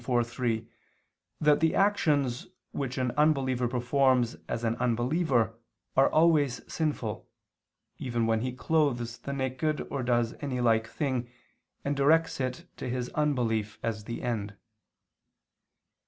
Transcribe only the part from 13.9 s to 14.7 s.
end.